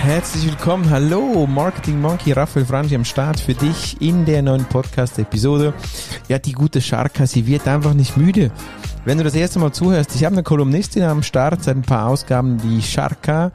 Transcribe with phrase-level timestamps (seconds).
[0.00, 0.88] Herzlich willkommen.
[0.90, 5.74] Hallo, Marketing Monkey Raphael Franchi am Start für dich in der neuen Podcast-Episode.
[6.28, 8.52] Ja, die gute Sharka, sie wird einfach nicht müde.
[9.04, 12.06] Wenn du das erste Mal zuhörst, ich habe eine Kolumnistin am Start seit ein paar
[12.06, 13.50] Ausgaben, die Sharka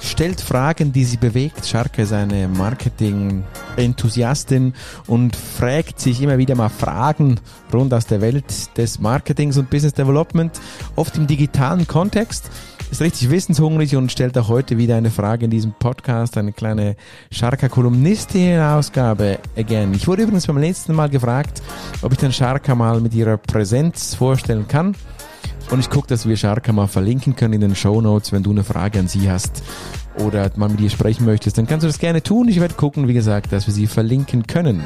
[0.00, 1.64] stellt Fragen, die sie bewegt.
[1.64, 4.74] Sharka ist eine Marketing-Enthusiastin
[5.06, 7.38] und fragt sich immer wieder mal Fragen
[7.72, 10.60] rund aus der Welt des Marketings und Business Development,
[10.96, 12.50] oft im digitalen Kontext
[12.94, 16.94] ist richtig wissenshungrig und stellt auch heute wieder eine Frage in diesem Podcast, eine kleine
[17.32, 19.92] Sharka-Kolumnistin-Ausgabe again.
[19.94, 21.60] Ich wurde übrigens beim letzten Mal gefragt,
[22.02, 24.94] ob ich den Sharka mal mit ihrer Präsenz vorstellen kann.
[25.70, 28.52] Und ich gucke, dass wir Sharka mal verlinken können in den Show Notes, wenn du
[28.52, 29.64] eine Frage an sie hast
[30.20, 32.46] oder mal mit ihr sprechen möchtest, dann kannst du das gerne tun.
[32.46, 34.84] Ich werde gucken, wie gesagt, dass wir sie verlinken können.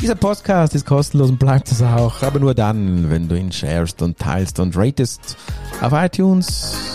[0.00, 4.02] Dieser Podcast ist kostenlos und bleibt es auch, aber nur dann, wenn du ihn sharest
[4.02, 5.36] und teilst und ratest
[5.80, 6.87] auf iTunes,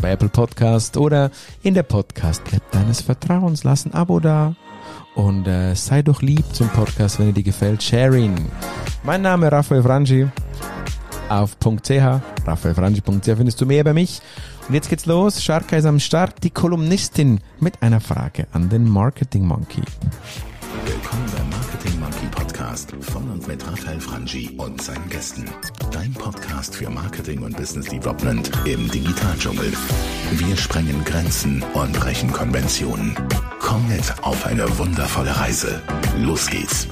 [0.00, 1.30] bei Apple Podcast oder
[1.62, 3.64] in der Podcast-App deines Vertrauens.
[3.64, 4.54] Lass ein Abo da
[5.14, 7.82] und äh, sei doch lieb zum Podcast, wenn er dir gefällt.
[7.82, 8.36] Sharing.
[9.02, 10.28] Mein Name Raphael Frangi.
[11.28, 11.90] Auf .ch,
[12.46, 14.20] raphaelfrangi.ch findest du mehr über mich.
[14.68, 15.42] Und jetzt geht's los.
[15.42, 19.82] Sharka ist am Start, die Kolumnistin mit einer Frage an den Marketing Monkey.
[20.84, 21.67] Willkommen beim
[22.78, 25.44] Podcast von und mit Raphael Frangi und seinen Gästen.
[25.90, 29.72] Dein Podcast für Marketing und Business Development im Digitaldschungel.
[30.30, 33.16] Wir sprengen Grenzen und brechen Konventionen.
[33.60, 35.82] Komm mit auf eine wundervolle Reise.
[36.20, 36.86] Los geht's.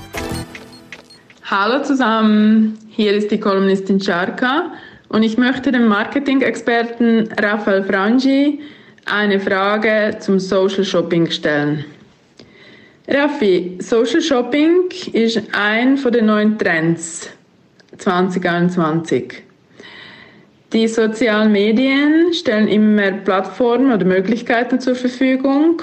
[1.45, 4.73] Hallo zusammen, hier ist die Kolumnistin Charka
[5.09, 8.61] und ich möchte dem Marketing-Experten Raphael Frangi
[9.05, 11.85] eine Frage zum Social Shopping stellen.
[13.09, 17.31] Raffi, Social Shopping ist ein von den neuen Trends
[17.99, 19.45] 2021.
[20.73, 25.81] Die sozialen Medien stellen immer mehr Plattformen oder Möglichkeiten zur Verfügung.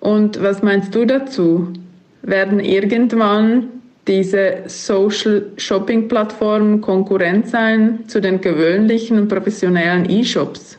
[0.00, 1.72] Und was meinst du dazu?
[2.20, 3.70] Werden irgendwann
[4.06, 10.77] diese Social Shopping Plattformen Konkurrent sein zu den gewöhnlichen und professionellen E-Shops?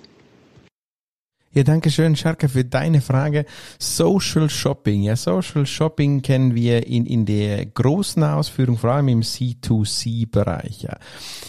[1.60, 3.44] Ja, danke schön, Scharka, für deine Frage.
[3.80, 5.04] Social Shopping.
[5.04, 10.84] Ja, Social Shopping kennen wir in, in der großen Ausführung, vor allem im C2C-Bereich.
[10.84, 10.98] Ja.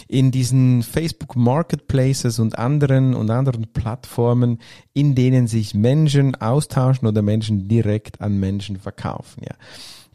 [0.09, 4.59] In diesen Facebook Marketplaces und anderen und anderen Plattformen,
[4.91, 9.43] in denen sich Menschen austauschen oder Menschen direkt an Menschen verkaufen.
[9.45, 9.55] Ja.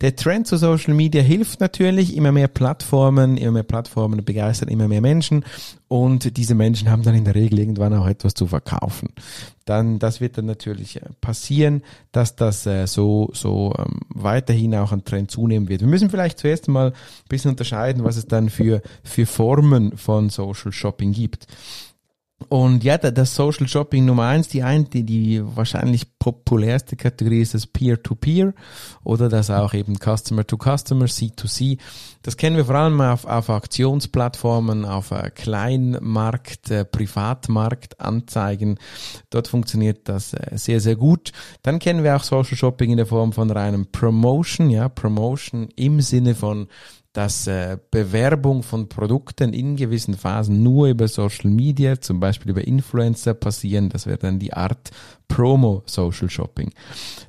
[0.03, 4.89] Der Trend zu Social Media hilft natürlich, immer mehr Plattformen, immer mehr Plattformen begeistern immer
[4.89, 5.45] mehr Menschen
[5.89, 9.11] und diese Menschen haben dann in der Regel irgendwann auch etwas zu verkaufen.
[9.65, 14.93] Dann, das wird dann natürlich äh, passieren, dass das äh, so, so ähm, weiterhin auch
[14.93, 15.81] ein Trend zunehmen wird.
[15.81, 20.29] Wir müssen vielleicht zuerst mal ein bisschen unterscheiden, was es dann für, für Formen von
[20.29, 21.47] Social Shopping gibt.
[22.49, 27.55] Und ja, das Social Shopping Nummer eins, die eine, die, die wahrscheinlich populärste Kategorie ist
[27.55, 28.55] das Peer-to-Peer -Peer
[29.05, 31.79] oder das auch eben Customer-to-Customer, C2C.
[32.23, 38.79] Das kennen wir vor allem auf, auf Auktionsplattformen, auf äh, Kleinmarkt, äh, Privatmarktanzeigen.
[39.31, 41.33] Dort funktioniert das äh, sehr, sehr gut.
[41.63, 46.03] Dann kennen wir auch Social Shopping in der Form von reinem Promotion, ja, Promotion im
[46.03, 46.69] Sinne von
[47.17, 52.67] dass äh, Bewerbung von Produkten in gewissen Phasen nur über Social Media, zum Beispiel über
[52.67, 53.89] Influencer passieren.
[53.89, 54.91] Das wäre dann die Art
[55.29, 56.73] Promo Social Shopping.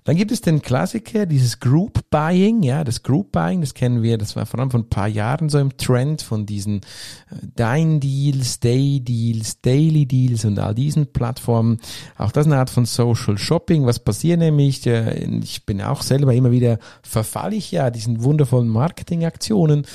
[0.03, 4.17] Dann gibt es den Klassiker, dieses Group Buying, ja, das Group Buying, das kennen wir,
[4.17, 6.81] das war vor allem vor ein paar Jahren so im Trend von diesen
[7.29, 11.79] äh, Dine Deals, Day Deals, Daily Deals und all diesen Plattformen.
[12.17, 13.85] Auch das eine Art von Social Shopping.
[13.85, 14.85] Was passiert nämlich?
[14.85, 19.85] Ich bin auch selber immer wieder verfall ich ja diesen wundervollen Marketingaktionen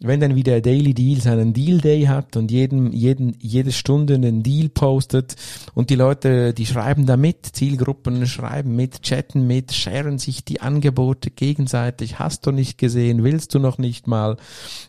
[0.00, 4.42] wenn dann wieder Daily Deal seinen Deal Day hat und jeden, jeden, jede Stunde einen
[4.44, 5.34] Deal postet
[5.74, 10.60] und die Leute, die schreiben da mit, Zielgruppen schreiben mit, chatten mit, sharen sich die
[10.60, 14.36] Angebote gegenseitig, hast du nicht gesehen, willst du noch nicht mal?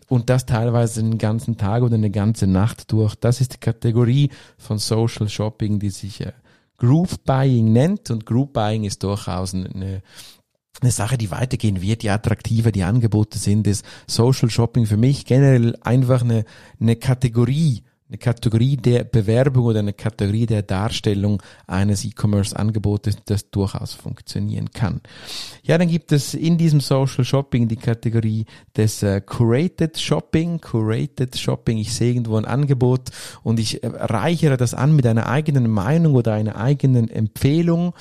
[0.07, 3.15] Und das teilweise den ganzen Tag oder eine ganze Nacht durch.
[3.15, 6.33] Das ist die Kategorie von Social Shopping, die sich äh,
[6.77, 8.09] Group Buying nennt.
[8.09, 10.01] Und Group Buying ist durchaus eine,
[10.81, 15.25] eine Sache, die weitergehen wird, je attraktiver die Angebote sind, ist Social Shopping für mich
[15.25, 16.45] generell einfach eine,
[16.79, 23.93] eine Kategorie, eine Kategorie der Bewerbung oder eine Kategorie der Darstellung eines E-Commerce-Angebotes, das durchaus
[23.93, 25.01] funktionieren kann.
[25.61, 28.45] Ja, dann gibt es in diesem Social Shopping die Kategorie
[28.75, 30.59] des äh, Curated Shopping.
[30.59, 33.09] Curated Shopping, ich sehe irgendwo ein Angebot
[33.43, 37.93] und ich äh, reichere das an mit einer eigenen Meinung oder einer eigenen Empfehlung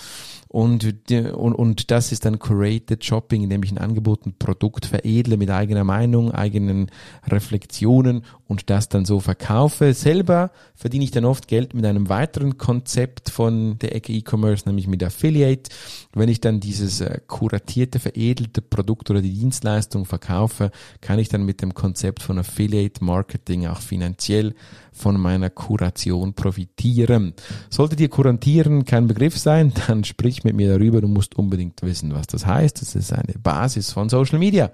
[0.59, 5.37] und, und, und das ist dann Curated Shopping, indem ich ein Angebot, ein Produkt veredle
[5.37, 6.91] mit eigener Meinung, eigenen
[7.29, 9.95] Reflexionen und das dann so verkaufe.
[9.95, 14.89] Selber verdiene ich dann oft Geld mit einem weiteren Konzept von der Ecke E-Commerce, nämlich
[14.89, 15.71] mit Affiliate.
[16.13, 21.45] Wenn ich dann dieses äh, kuratierte, veredelte Produkt oder die Dienstleistung verkaufe, kann ich dann
[21.45, 24.57] mit dem Konzept von Affiliate Marketing auch finanziell
[24.99, 27.35] von meiner Kuration profitieren.
[27.71, 31.01] Sollte dir Kuratieren kein Begriff sein, dann sprich mit mir darüber.
[31.01, 32.81] Du musst unbedingt wissen, was das heißt.
[32.81, 34.71] Das ist eine Basis von Social Media.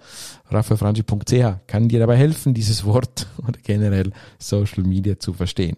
[0.50, 5.76] raffaelfranchi.ch kann dir dabei helfen, dieses Wort oder generell Social Media zu verstehen.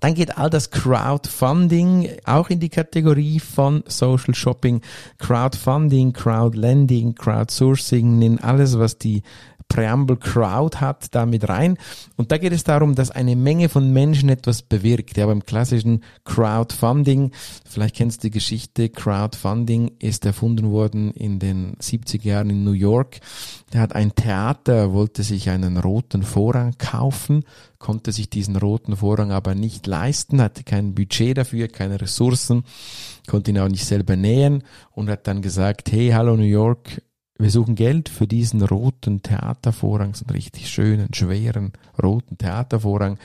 [0.00, 4.80] Dann geht all das Crowdfunding auch in die Kategorie von Social Shopping.
[5.18, 9.22] Crowdfunding, Crowdlending, Crowdsourcing, in alles, was die
[9.70, 11.78] Preamble Crowd hat da mit rein.
[12.16, 15.16] Und da geht es darum, dass eine Menge von Menschen etwas bewirkt.
[15.16, 17.30] Ja, beim klassischen Crowdfunding,
[17.64, 22.72] vielleicht kennst du die Geschichte, Crowdfunding ist erfunden worden in den 70er Jahren in New
[22.72, 23.20] York.
[23.70, 27.44] Da hat ein Theater, wollte sich einen roten Vorrang kaufen,
[27.78, 32.64] konnte sich diesen roten Vorrang aber nicht leisten, hatte kein Budget dafür, keine Ressourcen,
[33.28, 37.02] konnte ihn auch nicht selber nähen und hat dann gesagt, hey, hallo New York,
[37.40, 43.18] wir suchen Geld für diesen roten Theatervorhang, so einen richtig schönen, schweren roten Theatervorhang.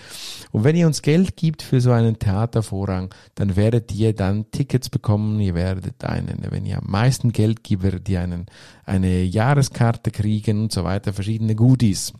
[0.51, 4.89] Und wenn ihr uns Geld gibt für so einen Theatervorhang, dann werdet ihr dann Tickets
[4.89, 8.45] bekommen, ihr werdet einen, wenn ihr am meisten Geld gibt, werdet ihr einen,
[8.85, 12.13] eine Jahreskarte kriegen und so weiter, verschiedene Goodies.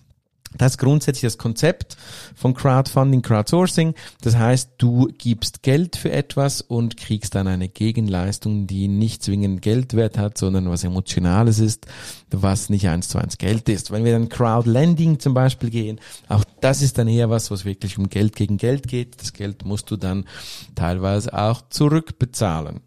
[0.58, 1.98] Das ist grundsätzlich das Konzept
[2.34, 3.94] von Crowdfunding, Crowdsourcing.
[4.22, 9.62] Das heißt, du gibst Geld für etwas und kriegst dann eine Gegenleistung, die nicht zwingend
[9.62, 11.88] Geldwert hat, sondern was Emotionales ist,
[12.32, 13.92] was nicht eins zu eins Geld ist.
[13.92, 16.00] Wenn wir dann Crowdlending zum Beispiel gehen,
[16.30, 19.22] auch das ist dann eher was, was wirklich um Geld gegen Geld geht.
[19.22, 20.26] Das Geld musst du dann
[20.74, 22.82] teilweise auch zurückbezahlen.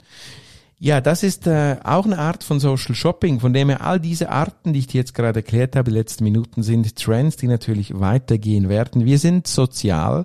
[0.80, 4.30] Ja, das ist äh, auch eine Art von Social Shopping, von dem her all diese
[4.30, 7.98] Arten, die ich dir jetzt gerade erklärt habe, die letzten Minuten sind Trends, die natürlich
[7.98, 9.04] weitergehen werden.
[9.04, 10.24] Wir sind sozial.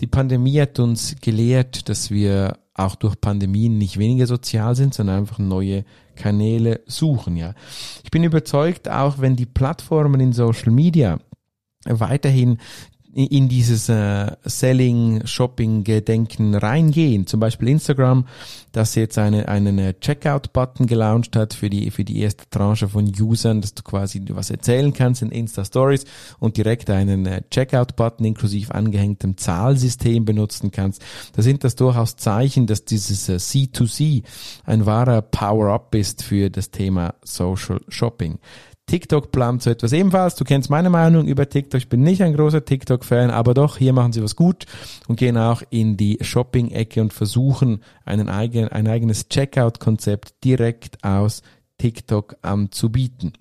[0.00, 5.18] Die Pandemie hat uns gelehrt, dass wir auch durch Pandemien nicht weniger sozial sind, sondern
[5.18, 5.84] einfach neue
[6.16, 7.54] Kanäle suchen, ja.
[8.02, 11.18] Ich bin überzeugt, auch wenn die Plattformen in Social Media
[11.84, 12.58] weiterhin
[13.16, 17.26] in dieses äh, Selling, Shopping-Gedenken reingehen.
[17.26, 18.26] Zum Beispiel Instagram,
[18.72, 23.10] das jetzt eine, einen äh, Checkout-Button gelauncht hat für die, für die erste Tranche von
[23.18, 26.04] Usern, dass du quasi was erzählen kannst in Insta-Stories
[26.38, 31.02] und direkt einen äh, Checkout-Button inklusive angehängtem Zahlsystem benutzen kannst.
[31.34, 34.24] Da sind das durchaus Zeichen, dass dieses äh, C2C
[34.66, 38.38] ein wahrer Power-Up ist für das Thema Social Shopping.
[38.86, 40.36] TikTok plant so etwas ebenfalls.
[40.36, 41.78] Du kennst meine Meinung über TikTok.
[41.78, 44.64] Ich bin nicht ein großer TikTok-Fan, aber doch, hier machen sie was gut
[45.08, 51.42] und gehen auch in die Shopping-Ecke und versuchen, einen eigen, ein eigenes Checkout-Konzept direkt aus
[51.78, 53.32] TikTok anzubieten.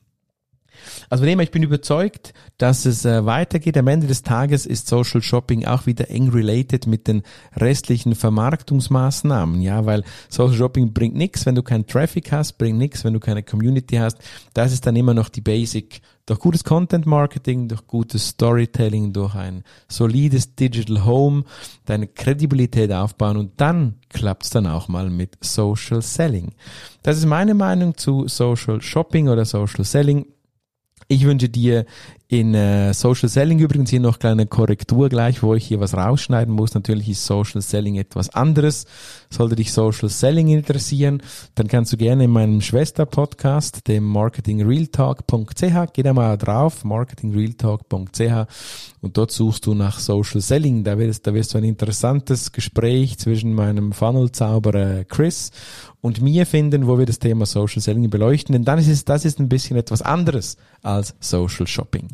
[1.10, 3.78] Also von dem ich bin überzeugt, dass es äh, weitergeht.
[3.78, 7.24] Am Ende des Tages ist Social Shopping auch wieder eng related mit den
[7.56, 13.04] restlichen Vermarktungsmaßnahmen, ja, weil Social Shopping bringt nichts, wenn du keinen Traffic hast, bringt nichts,
[13.04, 14.18] wenn du keine Community hast.
[14.54, 16.02] Das ist dann immer noch die Basic.
[16.26, 21.44] Durch gutes Content Marketing, durch gutes Storytelling, durch ein solides Digital Home,
[21.86, 26.54] deine Kredibilität aufbauen und dann klappt's dann auch mal mit Social Selling.
[27.04, 30.26] Das ist meine Meinung zu Social Shopping oder Social Selling.
[31.08, 31.86] Ich wünsche dir
[32.28, 36.54] in äh, Social Selling übrigens hier noch kleine Korrektur gleich, wo ich hier was rausschneiden
[36.54, 36.74] muss.
[36.74, 38.86] Natürlich ist Social Selling etwas anderes.
[39.30, 41.22] Sollte dich Social Selling interessieren,
[41.54, 48.48] dann kannst du gerne in meinem Schwester-Podcast, dem marketingrealtalk.ch, geh da mal drauf, marketingrealtalk.ch
[49.02, 50.84] und dort suchst du nach Social Selling.
[50.84, 55.52] Da wirst, da wirst du ein interessantes Gespräch zwischen meinem Funnel-Zauberer Chris
[56.02, 59.26] und mir finden, wo wir das Thema Social Selling beleuchten, denn dann ist es, das
[59.26, 62.10] ist ein bisschen etwas anderes als Social Shopping.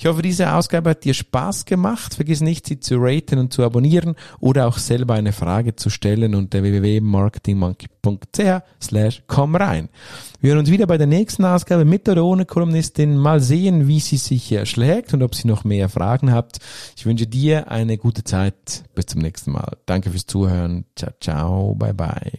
[0.00, 2.14] Ich hoffe, diese Ausgabe hat dir Spaß gemacht.
[2.14, 6.36] Vergiss nicht, sie zu raten und zu abonnieren oder auch selber eine Frage zu stellen
[6.36, 9.88] unter www.marketingmonkey.ch slash komm rein.
[10.40, 13.16] Wir hören uns wieder bei der nächsten Ausgabe mit oder ohne Kolumnistin.
[13.16, 16.58] Mal sehen, wie sie sich schlägt und ob sie noch mehr Fragen habt.
[16.96, 18.84] Ich wünsche dir eine gute Zeit.
[18.94, 19.78] Bis zum nächsten Mal.
[19.86, 20.84] Danke fürs Zuhören.
[20.94, 21.74] Ciao, ciao.
[21.74, 22.38] Bye, bye.